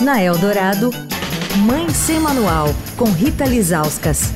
[0.00, 0.90] Na Eldorado,
[1.64, 4.32] Mãe Sem Manual, com Rita Lizauskas.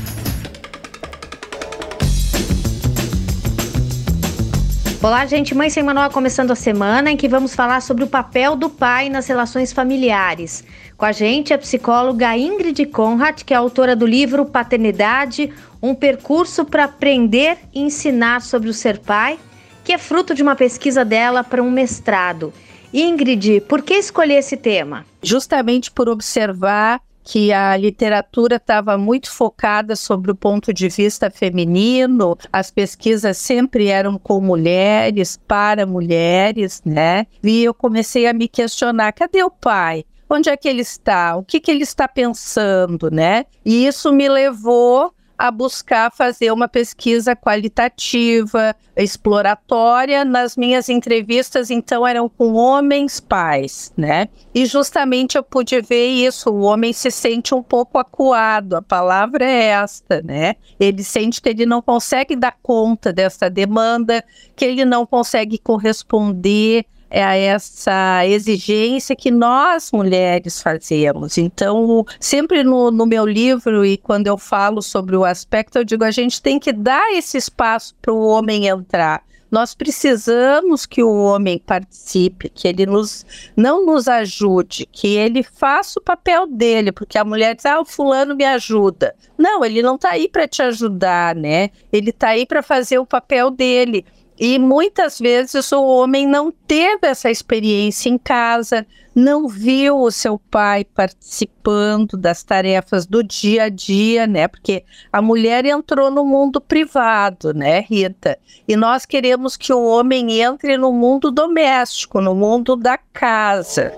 [5.02, 5.56] Olá, gente.
[5.56, 9.08] Mãe Sem Manual começando a semana em que vamos falar sobre o papel do pai
[9.08, 10.62] nas relações familiares.
[10.96, 15.52] Com a gente a psicóloga Ingrid Conrad, que é autora do livro Paternidade,
[15.82, 19.38] um percurso para aprender e ensinar sobre o ser pai,
[19.82, 22.52] que é fruto de uma pesquisa dela para um mestrado.
[22.92, 25.04] Ingrid, por que escolher esse tema?
[25.22, 32.38] Justamente por observar que a literatura estava muito focada sobre o ponto de vista feminino,
[32.50, 37.26] as pesquisas sempre eram com mulheres, para mulheres, né?
[37.42, 40.06] E eu comecei a me questionar: cadê o pai?
[40.30, 41.36] Onde é que ele está?
[41.36, 43.44] O que, que ele está pensando, né?
[43.64, 50.24] E isso me levou a buscar fazer uma pesquisa qualitativa, exploratória.
[50.24, 54.28] Nas minhas entrevistas, então, eram com homens pais, né?
[54.52, 56.50] E justamente eu pude ver isso.
[56.50, 60.56] O homem se sente um pouco acuado, a palavra é esta, né?
[60.80, 64.24] Ele sente que ele não consegue dar conta dessa demanda,
[64.56, 71.38] que ele não consegue corresponder a essa exigência que nós mulheres fazemos.
[71.38, 76.04] Então, sempre no, no meu livro e quando eu falo sobre o aspecto, eu digo
[76.04, 79.22] a gente tem que dar esse espaço para o homem entrar.
[79.50, 83.24] Nós precisamos que o homem participe, que ele nos,
[83.56, 87.84] não nos ajude, que ele faça o papel dele, porque a mulher diz: ah, o
[87.84, 89.14] fulano me ajuda.
[89.38, 91.70] Não, ele não está aí para te ajudar, né?
[91.90, 94.04] Ele está aí para fazer o papel dele.
[94.38, 100.38] E muitas vezes o homem não teve essa experiência em casa, não viu o seu
[100.38, 104.46] pai participando das tarefas do dia a dia, né?
[104.46, 108.38] Porque a mulher entrou no mundo privado, né, Rita?
[108.68, 113.92] E nós queremos que o homem entre no mundo doméstico, no mundo da casa.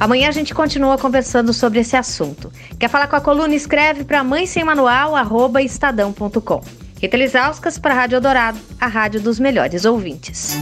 [0.00, 2.50] Amanhã a gente continua conversando sobre esse assunto.
[2.78, 3.54] Quer falar com a coluna?
[3.54, 6.87] Escreve para mãe sem manual, arroba estadão.com.
[7.00, 10.56] Rita Lisauskas para a Rádio Dourado, a rádio dos melhores ouvintes.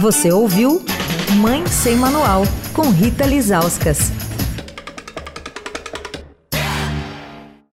[0.00, 0.80] Você ouviu
[1.38, 4.12] Mãe Sem Manual, com Rita Lisauskas.